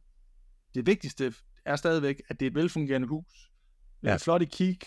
[0.75, 3.51] det vigtigste er stadigvæk, at det er et velfungerende hus.
[4.03, 4.17] Ja.
[4.17, 4.79] Flot i kig,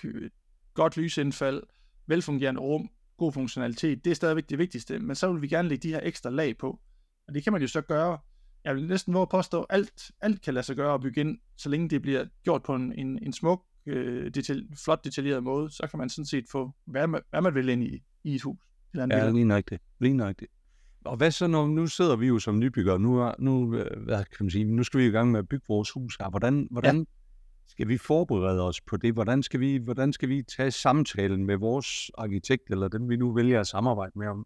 [0.73, 1.63] godt lysindfald,
[2.07, 5.87] velfungerende rum, god funktionalitet, det er stadigvæk det vigtigste, men så vil vi gerne lægge
[5.87, 6.79] de her ekstra lag på.
[7.27, 8.19] Og det kan man jo så gøre,
[8.63, 11.39] jeg vil næsten våge at påstå, alt, alt kan lade sig gøre og bygge ind,
[11.57, 15.69] så længe det bliver gjort på en, en, en smuk, øh, detal, flot detaljeret måde,
[15.69, 18.41] så kan man sådan set få, hvad man, hvad man vil ind i, i et
[18.41, 18.59] hus.
[18.95, 19.81] Ja, lige nok det.
[19.99, 20.47] Lige nok det.
[21.07, 24.45] Og hvad så, når nu sidder vi jo som nybyggere, nu, nu, øh, hvad kan
[24.45, 26.29] man sige, nu skal vi i gang med at bygge vores hus her.
[26.29, 27.03] Hvordan, hvordan ja.
[27.67, 29.13] skal vi forberede os på det?
[29.13, 33.33] Hvordan skal, vi, hvordan skal vi tage samtalen med vores arkitekt, eller dem vi nu
[33.33, 34.45] vælger at samarbejde med om?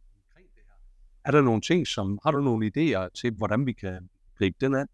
[1.26, 4.76] Er der nogle ting, som, har du nogle idéer til, hvordan vi kan gribe den
[4.76, 4.88] an?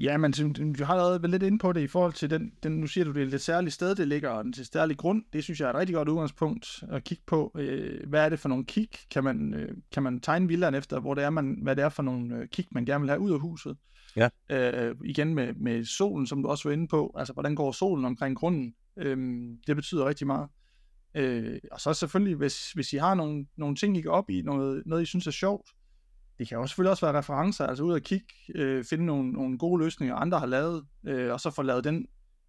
[0.00, 2.72] Ja, men du har allerede været lidt inde på det i forhold til den, den
[2.72, 5.24] nu siger du, det er et særligt sted, det ligger, og den til særlig grund.
[5.32, 7.52] Det synes jeg er et rigtig godt udgangspunkt at kigge på.
[7.54, 8.88] Øh, hvad er det for nogle kig?
[9.10, 11.88] Kan man, øh, kan man tegne villaen efter, hvor det er, man, hvad det er
[11.88, 13.76] for nogle øh, kig, man gerne vil have ud af huset?
[14.16, 14.28] Ja.
[14.50, 17.14] Øh, igen med, med solen, som du også var inde på.
[17.18, 18.74] Altså, hvordan går solen omkring grunden?
[18.96, 19.16] Øh,
[19.66, 20.48] det betyder rigtig meget.
[21.14, 24.42] Øh, og så selvfølgelig, hvis, hvis I har nogle, nogle ting, I går op i,
[24.42, 25.70] noget, noget I synes er sjovt,
[26.40, 29.58] det kan jo selvfølgelig også være referencer, altså ud og kigge, øh, finde nogle, nogle
[29.58, 32.06] gode løsninger, andre har lavet, øh, og så få lavet den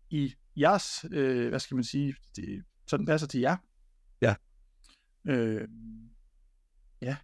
[0.10, 3.58] i jeres, øh, hvad skal man sige, det, så den passer til jer.
[4.22, 4.36] Ja.
[5.28, 5.68] Øh,
[7.02, 7.18] ja,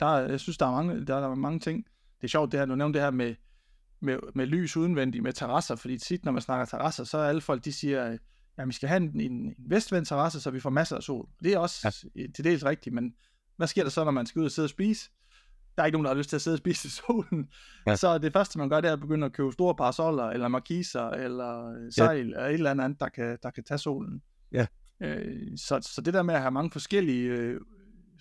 [0.00, 1.86] der, jeg synes, der er, mange, der er mange ting.
[2.20, 3.34] Det er sjovt, det her, du nævnte det her med,
[4.00, 7.40] med, med lys udenvendigt, med terrasser, fordi tit, når man snakker terrasser, så er alle
[7.40, 8.18] folk, de siger,
[8.56, 11.28] at vi skal have en, en, en vestvendt terrasse, så vi får masser af sol.
[11.42, 12.22] Det er også ja.
[12.34, 13.14] til dels rigtigt, men
[13.56, 15.10] hvad sker der så, når man skal ud og sidde og spise?
[15.76, 17.48] Der er ikke nogen, der har lyst til at sidde og spise i solen.
[17.86, 17.96] Ja.
[17.96, 21.10] Så det første, man gør, det er at begynde at købe store parasoller, eller markiser,
[21.10, 22.32] eller øh, sejl, ja.
[22.32, 24.22] eller et eller andet, der kan, der kan tage solen.
[24.52, 24.66] Ja.
[25.00, 27.60] Øh, så, så det der med at have mange forskellige øh,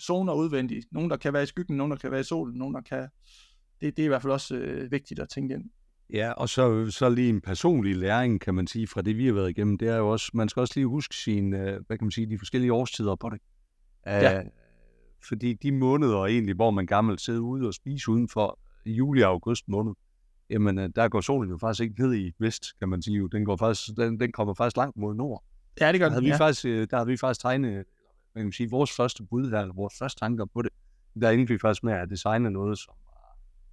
[0.02, 2.76] zoner udvendigt, nogle der kan være i skyggen, nogle der kan være i solen, nogle
[2.76, 3.08] der kan...
[3.82, 5.64] Det, det er i hvert fald også øh, vigtigt at tænke ind.
[6.14, 9.34] Ja, og så, så lige en personlig læring, kan man sige, fra det, vi har
[9.34, 12.06] været igennem, det er jo også, man skal også lige huske sine, øh, hvad kan
[12.06, 13.40] man sige, de forskellige årstider på det.
[14.06, 14.42] Ja.
[15.28, 19.68] Fordi de måneder egentlig, hvor man gammelt sidder ude og spiser udenfor, juli og august
[19.68, 19.94] måned,
[20.50, 23.30] jamen øh, der går solen jo faktisk ikke ned i vest, kan man sige.
[23.30, 25.44] Den, går faktisk, den, den kommer faktisk langt mod nord.
[25.80, 26.38] Ja, det gør Der havde, den, vi ja.
[26.38, 27.84] faktisk, øh, der havde vi faktisk tegnet, hvad
[28.36, 30.72] kan man sige, vores første bud her, eller vores første tanker på det.
[31.22, 32.94] Der endte vi faktisk med at designe noget, som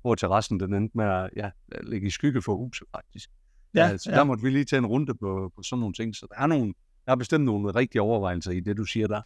[0.00, 1.50] hvor terrassen den endte med at ja,
[1.82, 3.30] ligge i skygge for huset faktisk.
[3.74, 4.16] Ja, så ja.
[4.16, 6.16] der måtte vi lige tage en runde på, på sådan nogle ting.
[6.16, 6.74] Så der er, nogle,
[7.06, 9.22] der er bestemt nogle rigtige overvejelser i det, du siger der.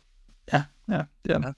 [0.53, 1.45] Ja, ja, det er den.
[1.45, 1.53] Ja.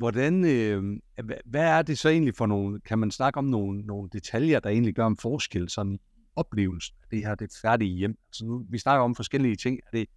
[0.00, 1.00] Hvordan, øh,
[1.44, 4.70] hvad, er det så egentlig for nogle, kan man snakke om nogle, nogle detaljer, der
[4.70, 8.18] egentlig gør en forskel sådan i oplevelsen af det her, det færdige hjem?
[8.28, 9.80] Altså nu, vi snakker om forskellige ting.
[9.86, 10.08] Er det,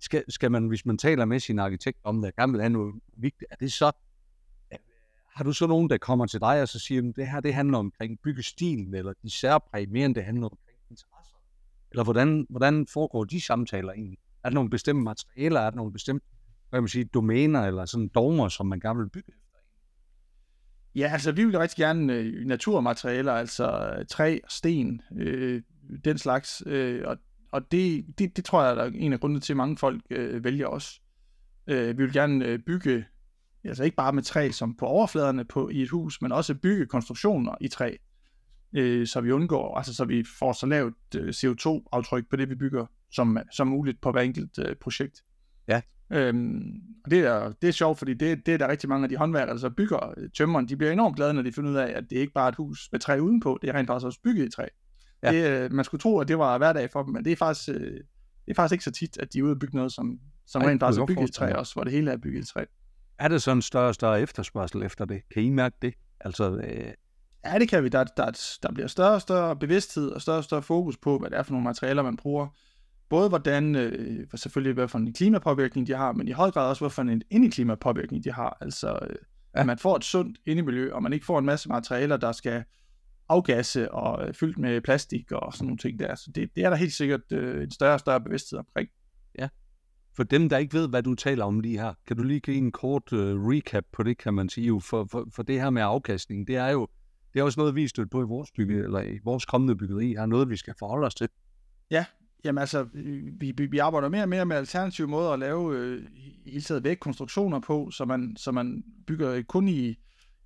[0.00, 2.94] skal, skal man, hvis man taler med sin arkitekt om det, gerne vil have noget
[3.16, 3.92] vigtigt, er det så,
[5.34, 7.54] har du så nogen, der kommer til dig og så siger, at det her det
[7.54, 11.36] handler omkring byggestilen, eller de særpræg, mere end det handler omkring interesser?
[11.90, 14.18] Eller hvordan, hvordan foregår de samtaler egentlig?
[14.44, 15.60] Er der nogle bestemte materialer?
[15.60, 16.26] Er der nogle bestemte
[16.76, 19.58] hvad kan man sige, domæner eller sådan dogmer, som man gerne vil bygge efter?
[20.94, 25.62] Ja, altså vi vil rigtig gerne øh, naturmaterialer, altså øh, træ og sten, øh,
[26.04, 26.62] den slags.
[26.66, 27.18] Øh, og
[27.56, 30.02] og det, det, det tror jeg, der er en af grundene til, at mange folk
[30.10, 31.02] øh, vælger os.
[31.66, 33.04] Øh, vi vil gerne øh, bygge,
[33.64, 36.86] altså ikke bare med træ som på overfladerne på, i et hus, men også bygge
[36.86, 37.96] konstruktioner i træ,
[38.72, 42.54] øh, så vi undgår, altså så vi får så lavt øh, CO2-aftryk på det, vi
[42.54, 45.24] bygger, som, som muligt på hver enkelt øh, projekt.
[45.68, 45.80] Ja.
[46.10, 46.72] Øhm,
[47.04, 49.16] og det er, det er sjovt, fordi det, det er der rigtig mange af de
[49.16, 52.04] håndværkere, der så bygger tømmeren, de bliver enormt glade, når de finder ud af, at
[52.10, 54.46] det ikke bare er et hus med træ udenpå, det er rent faktisk også bygget
[54.46, 54.66] i træ.
[55.22, 55.32] Ja.
[55.32, 57.68] Det, øh, man skulle tro, at det var hverdag for dem, men det er faktisk,
[57.68, 58.02] øh, det
[58.48, 60.68] er faktisk ikke så tit, at de er ude og bygge noget, som, som Ej,
[60.68, 62.64] rent faktisk er bygget i træ også, hvor det hele er bygget i træ.
[63.18, 65.22] Er der så en større og større efterspørgsel efter det?
[65.34, 65.94] Kan I mærke det?
[66.20, 66.92] Altså, øh,
[67.46, 67.88] Ja, det kan vi.
[67.88, 71.30] Der, der, der bliver større og større bevidsthed og større og større fokus på, hvad
[71.30, 72.48] det er for nogle materialer, man bruger.
[73.08, 76.82] Både hvordan, øh, selvfølgelig hvad for en klimapåvirkning de har, men i høj grad også,
[76.82, 78.58] hvad for en indeklimapåvirkning de har.
[78.60, 79.16] Altså, øh,
[79.54, 79.60] Ja.
[79.60, 82.64] at man får et sundt indemiljø, og man ikke får en masse materialer, der skal
[83.28, 86.14] afgasse og øh, fyldt med plastik og sådan nogle ting der.
[86.14, 88.88] Så det, det er der helt sikkert øh, en større og større bevidsthed omkring.
[90.16, 92.56] for dem, der ikke ved, hvad du taler om lige her, kan du lige give
[92.56, 94.80] en kort uh, recap på det, kan man sige?
[94.80, 96.88] For, for, for det her med afkastning, det er jo
[97.34, 99.76] det er også noget, vi er stødt på i vores bygge, eller i vores kommende
[99.76, 101.28] byggeri, er noget, vi skal forholde os til.
[102.46, 102.82] Jamen altså,
[103.38, 106.06] vi, vi vi arbejder mere og mere med alternative måder at lave øh,
[106.46, 109.96] hele taget vægkonstruktioner på, så man, så man bygger kun i,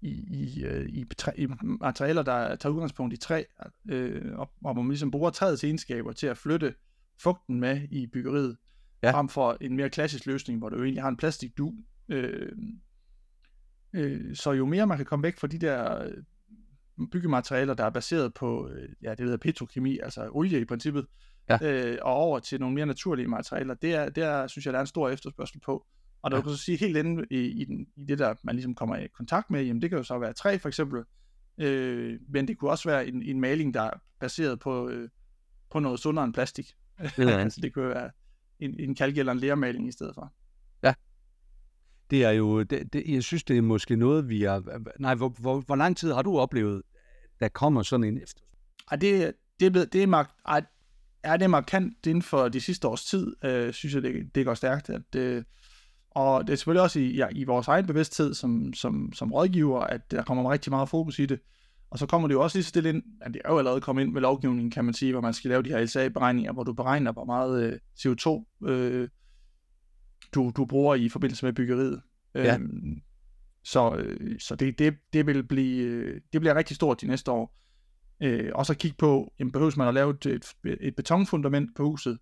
[0.00, 3.44] i, i, øh, i, træ, i materialer, der tager udgangspunkt i træ,
[3.88, 6.74] øh, og, og man ligesom bruger træets egenskaber til at flytte
[7.22, 8.56] fugten med i byggeriet,
[9.02, 9.10] Ja.
[9.10, 11.74] frem for en mere klassisk løsning, hvor du egentlig har en plastikdu.
[12.08, 12.52] Øh,
[13.92, 16.14] øh, så jo mere man kan komme væk fra de der øh,
[17.12, 21.06] byggematerialer, der er baseret på, øh, ja, det hedder petrokemi, altså olie i princippet,
[21.50, 21.92] Ja.
[21.92, 24.78] øh, og over til nogle mere naturlige materialer, det er, det er, synes jeg, der
[24.78, 25.86] er en stor efterspørgsel på.
[26.22, 26.38] Og der Ja.
[26.40, 26.42] ja.
[26.42, 29.06] kan så sige helt inde i, i, den, i det, der man ligesom kommer i
[29.06, 31.04] kontakt med, jamen det kan jo så være træ for eksempel,
[31.58, 35.08] øh, men det kunne også være en, en maling, der er baseret på, øh,
[35.70, 36.72] på noget sundere end plastik.
[37.16, 38.10] Det altså det kunne være
[38.60, 40.32] en, en kalk eller en lermaling i stedet for.
[42.10, 44.78] Det er jo, det, det, jeg synes, det er måske noget, vi er...
[44.98, 46.82] Nej, hvor, hvor, hvor lang tid har du oplevet,
[47.40, 48.42] der kommer sådan en efter?
[48.90, 50.64] Ej, det, det er blevet, det er, mark, ej,
[51.22, 54.54] er det markant inden for de sidste års tid, øh, synes jeg, det, det går
[54.54, 54.90] stærkt.
[54.90, 55.42] At, øh,
[56.10, 59.80] og det er selvfølgelig også i, ja, i vores egen bevidsthed som, som, som rådgiver,
[59.80, 61.40] at der kommer rigtig meget fokus i det.
[61.90, 64.02] Og så kommer det jo også lige stille ind, at det er jo allerede kommet
[64.02, 66.72] ind med lovgivningen, kan man sige, hvor man skal lave de her LCA-beregninger, hvor du
[66.72, 69.08] beregner, hvor meget øh, CO2 øh,
[70.34, 72.02] du, du bruger i forbindelse med byggeriet.
[72.34, 72.54] Ja.
[72.54, 73.00] Øhm,
[73.64, 77.30] så øh, så det, det, det, vil blive, øh, det bliver rigtig stort de næste
[77.30, 77.56] år.
[78.22, 81.84] Øh, og så kigge på, jamen, behøves man at lave et, et, et betonfundament på
[81.84, 82.18] huset?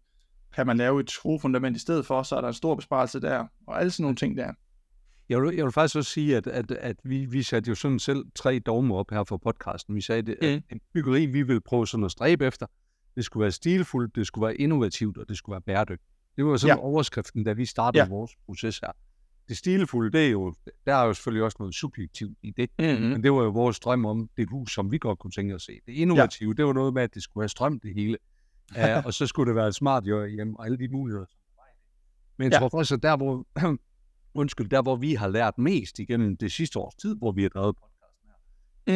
[0.54, 3.46] Kan man lave et skruefundament i stedet for, så er der en stor besparelse der,
[3.66, 4.52] og alle sådan nogle ting der.
[5.28, 7.98] Jeg vil, jeg vil faktisk også sige, at, at, at vi, vi satte jo sådan
[7.98, 9.94] selv tre dogmer op her for podcasten.
[9.94, 12.66] Vi sagde, at, at en byggeri, vi vil prøve sådan at stræbe efter,
[13.16, 16.10] det skulle være stilfuldt, det skulle være innovativt, og det skulle være bæredygtigt.
[16.36, 16.82] Det var sådan ja.
[16.82, 18.02] Overskriften, da vi startede.
[18.02, 18.08] Ja.
[18.08, 18.92] vores proces her.
[19.48, 20.54] Det stilfulde, det er jo,
[20.86, 23.02] der er jo selvfølgelig også noget subjektivt i det, Mm-hmm.
[23.06, 25.68] men det var jo vores drøm om det hus, som vi godt kunne tænke os
[25.68, 25.80] at se.
[25.86, 26.54] Det innovative, ja.
[26.54, 28.18] det var noget med, at det skulle have strøm det hele,
[28.98, 31.26] uh, og så skulle det være et smart jo hjem, og alle de muligheder.
[32.36, 32.58] Men jeg Ja.
[32.58, 33.46] tror faktisk, at der hvor,
[34.34, 37.48] undskyld, der hvor vi har lært mest igennem det sidste års tid, hvor vi har
[37.48, 38.28] drevet podcasten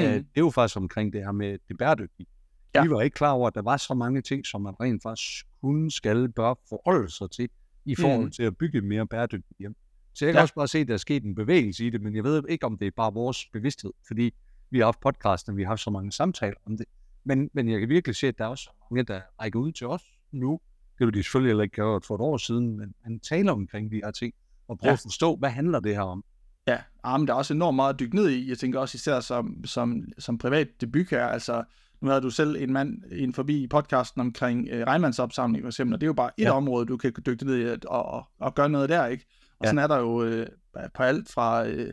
[0.01, 0.15] her, Mm.
[0.15, 2.27] Uh, det er jo faktisk omkring det her med det bæredygtige.
[2.75, 2.83] Ja.
[2.83, 5.47] Vi var ikke klar over, at der var så mange ting, som man rent faktisk
[5.61, 7.49] kun skal, bør forholde sig til,
[7.85, 8.31] i forhold mm.
[8.31, 9.77] til at bygge mere bæredygtigt hjem.
[10.15, 10.43] Så jeg kan ja.
[10.43, 12.67] også bare se, at der er sket en bevægelse i det, men jeg ved ikke,
[12.67, 14.35] om det er bare vores bevidsthed, fordi
[14.71, 16.87] vi har haft podcasten, vi har haft så mange samtaler om det.
[17.25, 19.87] Men, men jeg kan virkelig se, at der er også mange, der rækker ud til
[19.87, 20.61] os nu.
[20.99, 23.91] Det ville de selvfølgelig heller ikke gøre for et år siden, men man taler omkring
[23.91, 24.35] de her ting,
[24.69, 24.95] og prøver ja.
[24.95, 26.25] at forstå, hvad handler det her om?
[26.67, 28.49] Ja, ah, men der er også enormt meget at dykke ned i.
[28.49, 31.27] Jeg tænker også især som, som, som privat debut her.
[31.27, 31.65] Altså,
[32.01, 35.95] nu havde du selv en mand ind forbi i podcasten omkring øh, regnmandsopsamling for eksempel,
[35.95, 36.51] og det er jo bare et ja.
[36.51, 39.27] område, du kan dykke ned i og, og, og gøre noget der, ikke?
[39.63, 39.69] Og ja.
[39.69, 40.47] sådan er der jo øh,
[40.95, 41.93] på alt fra, øh,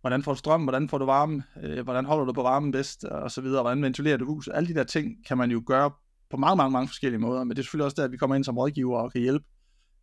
[0.00, 3.04] hvordan får du strøm, hvordan får du varme, øh, hvordan holder du på varmen bedst,
[3.04, 4.52] og så videre, hvordan ventilerer du huset.
[4.54, 5.90] Alle de der ting kan man jo gøre
[6.30, 8.36] på mange, mange, mange forskellige måder, men det er selvfølgelig også der, at vi kommer
[8.36, 9.44] ind som rådgiver og kan hjælpe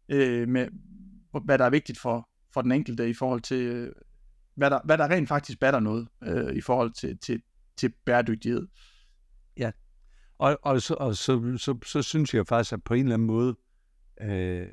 [0.10, 0.68] øh, med,
[1.46, 3.92] hvad der er vigtigt for, for den enkelte i forhold til, øh,
[4.56, 7.42] hvad, der, hvad der rent faktisk batter noget øh, i forhold til, til,
[7.78, 8.68] til bæredygtighed.
[9.58, 9.72] Ja,
[10.38, 13.28] og, og, så, og så, så, så synes jeg faktisk, at på en eller anden
[13.28, 13.56] måde,
[14.22, 14.68] øh,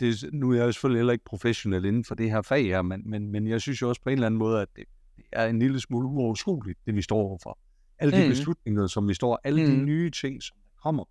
[0.00, 2.82] det, nu er jeg jo selvfølgelig heller ikke professionel inden for det her fag her,
[2.82, 4.84] men, men, men jeg synes jo også på en eller anden måde, at det
[5.32, 7.58] er en lille smule uoverskueligt, det vi står overfor.
[7.98, 8.28] Alle de mm.
[8.28, 9.70] beslutninger, som vi står, alle mm.
[9.70, 11.04] de nye ting, som kommer.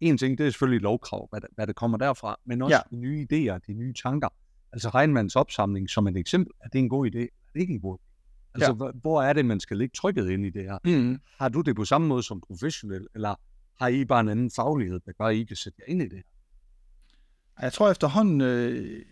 [0.00, 2.96] En ting, det er selvfølgelig lovkrav, hvad der, hvad der kommer derfra, men også ja.
[2.96, 4.28] de nye idéer, de nye tanker.
[4.72, 7.18] Altså regnmandens opsamling som et eksempel, er det en god idé?
[7.18, 8.04] Er det ikke en god idé?
[8.54, 8.90] Altså, ja.
[9.00, 10.78] hvor er det, man skal ligge trykket ind i det her?
[10.84, 11.20] Mm.
[11.38, 13.34] Har du det på samme måde som professionel, eller
[13.80, 16.08] har I bare en anden faglighed, der gør, at I kan sætte jer ind i
[16.08, 16.22] det
[17.62, 19.02] Jeg tror efterhånden, øh,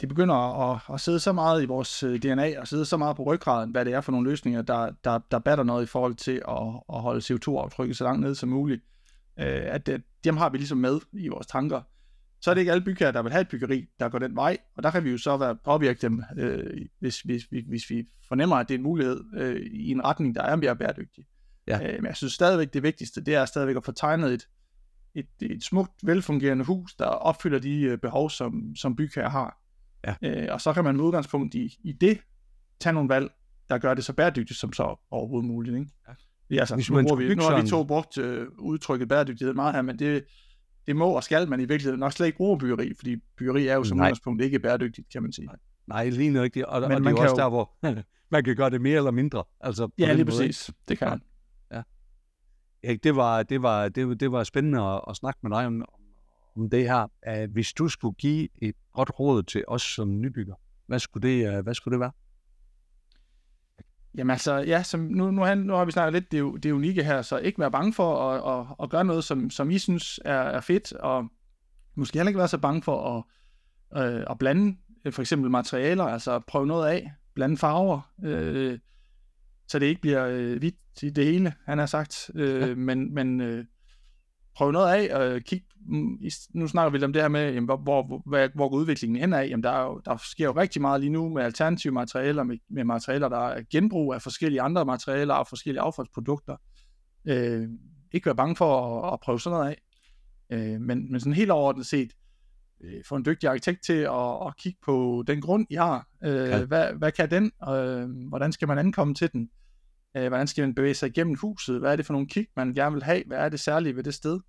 [0.00, 3.16] det begynder at, at sidde så meget i vores øh, DNA, og sidde så meget
[3.16, 6.14] på ryggraden, hvad det er for nogle løsninger, der, der, der batter noget i forhold
[6.14, 8.82] til at, at holde CO2-aftrykket så langt ned som muligt.
[9.40, 11.80] Øh, at det, dem har vi ligesom med i vores tanker
[12.42, 14.58] så er det ikke alle bygherrer, der vil have et byggeri, der går den vej,
[14.76, 18.04] og der kan vi jo så være påvirke dem, øh, hvis, hvis, hvis, hvis vi
[18.28, 21.24] fornemmer, at det er en mulighed øh, i en retning, der er mere bæredygtig.
[21.66, 21.92] Ja.
[21.92, 24.48] Øh, men jeg synes stadigvæk, det vigtigste, det er stadigvæk at få tegnet et,
[25.14, 29.58] et, et smukt, velfungerende hus, der opfylder de øh, behov, som, som bygherrer har.
[30.06, 30.14] Ja.
[30.22, 32.18] Øh, og så kan man med udgangspunkt i, i det
[32.80, 33.30] tage nogle valg,
[33.70, 35.76] der gør det så bæredygtigt som så overhovedet muligt.
[35.76, 35.90] Ikke?
[36.08, 36.14] Ja.
[36.50, 39.82] Ja, altså, Hvis nu, vi, nu har vi to brugt øh, udtrykket bæredygtighed meget her,
[39.82, 40.24] men det,
[40.86, 43.74] det må og skal man i virkeligheden nok slet ikke bruge byggeri, fordi byggeri er
[43.74, 45.48] jo som udgangspunkt ikke bæredygtigt, kan man sige.
[45.86, 46.64] Nej, lige det.
[46.64, 47.42] Og, Men og man det er også jo...
[47.42, 47.72] der, hvor
[48.32, 49.44] man kan gøre det mere eller mindre.
[49.60, 50.68] Altså, ja, lige præcis.
[50.68, 50.78] Ikke?
[50.88, 51.20] Det kan man.
[52.82, 55.84] Erik, det, var, det, var, det, det var spændende at, at snakke med dig om,
[56.56, 57.06] om det her.
[57.22, 60.54] At hvis du skulle give et godt råd til os som nybygger,
[60.86, 62.12] hvad skulle det, øh, hvad skulle det være?
[64.14, 67.22] Jamen altså, ja, som nu, nu, nu har vi snakket lidt det, det unikke her,
[67.22, 70.34] så ikke være bange for at, at, at gøre noget, som, som I synes er,
[70.34, 71.28] er fedt, og
[71.94, 73.24] måske heller ikke være så bange for
[73.94, 78.78] at, øh, at blande øh, for eksempel materialer, altså prøve noget af, blande farver, øh,
[79.72, 82.74] så det ikke bliver øh, hvidt det hele, han har sagt, øh, ja.
[82.74, 83.64] men, men øh,
[84.56, 86.18] prøve noget af, og kigge Mm,
[86.54, 89.32] nu snakker vi om det her med, jamen, hvor, hvor, hvor, hvor går udviklingen hen
[89.32, 89.48] af?
[89.48, 92.58] Jamen, der, er jo, der sker jo rigtig meget lige nu med alternative materialer, med,
[92.70, 96.56] med materialer, der er genbrug af forskellige andre materialer og forskellige affaldsprodukter.
[97.24, 97.68] Øh,
[98.12, 99.82] ikke være bange for at, at prøve sådan noget af.
[100.52, 102.12] Øh, men, men sådan helt overordnet set,
[102.84, 106.08] øh, få en dygtig arkitekt til at, at kigge på den grund, I har.
[106.24, 106.64] Øh, ja.
[106.64, 107.52] hvad, hvad kan den?
[107.68, 109.50] Øh, hvordan skal man ankomme til den?
[110.16, 111.80] Øh, hvordan skal man bevæge sig igennem huset?
[111.80, 113.22] Hvad er det for nogle kig, man gerne vil have?
[113.26, 114.40] Hvad er det særlige ved det sted?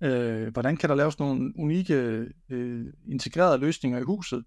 [0.00, 4.44] Øh, hvordan kan der laves nogle unikke øh, integrerede løsninger i huset?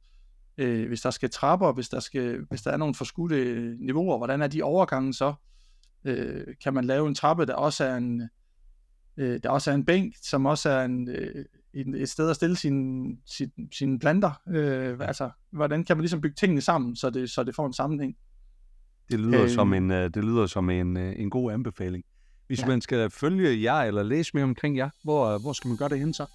[0.58, 4.18] Øh, hvis der skal trapper, hvis der, skal, hvis der er nogle forskudte øh, niveauer,
[4.18, 5.34] hvordan er de overgange så?
[6.06, 8.30] Øh, kan man lave en trappe, der også er en,
[9.18, 12.56] øh, der også er en bænk, som også er en, øh, et sted at stille
[12.56, 14.42] sine sin, sin planter?
[14.48, 17.74] Øh, altså, hvordan kan man ligesom bygge tingene sammen, så det, så det får en
[17.74, 18.16] sammenhæng?
[19.12, 22.04] Det lyder, øh, som, en, øh, det lyder som en, øh, en god anbefaling.
[22.48, 22.68] Hvis ja.
[22.68, 26.00] man skal følge jer eller læse mere omkring jer, hvor, hvor skal man gøre det
[26.00, 26.26] hen så?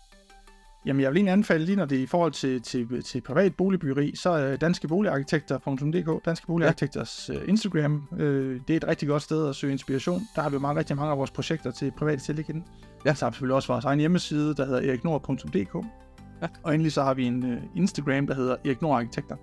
[0.87, 3.55] Jamen, jeg vil lige anbefale lige, når det er i forhold til, til, til privat
[3.57, 7.39] boligbyggeri, så er danskeboligarkitekter.dk, Danske Boligarkitekters ja.
[7.49, 10.21] Instagram, øh, det er et rigtig godt sted at søge inspiration.
[10.37, 12.65] Der har vi meget, rigtig mange af vores projekter til private tillæg inden.
[13.07, 13.15] Ja.
[13.15, 15.87] Så har vi selvfølgelig også vores egen hjemmeside, der hedder eriknord.dk.
[16.43, 16.49] Ja.
[16.63, 19.37] Og endelig så har vi en Instagram, der hedder Erik Nord Arkitekter.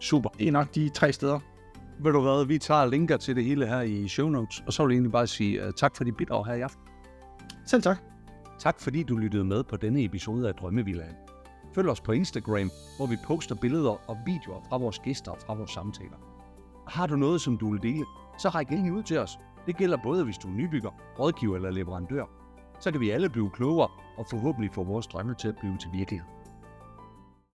[0.00, 0.28] Super.
[0.28, 1.40] Det er nok de tre steder,
[2.00, 4.82] ved du hvad, vi tager linker til det hele her i show notes, og så
[4.82, 6.82] vil jeg egentlig bare sige uh, tak for dit bidrag her i aften.
[7.66, 7.98] Selv tak.
[8.58, 11.14] Tak fordi du lyttede med på denne episode af Drømmevillaen.
[11.74, 15.54] Følg os på Instagram, hvor vi poster billeder og videoer fra vores gæster og fra
[15.54, 16.16] vores samtaler.
[16.88, 18.04] Har du noget, som du vil dele,
[18.38, 19.38] så ræk endelig ud til os.
[19.66, 22.24] Det gælder både, hvis du er nybygger, rådgiver eller leverandør.
[22.80, 25.90] Så kan vi alle blive klogere og forhåbentlig få vores drømme til at blive til
[25.92, 26.37] virkelighed.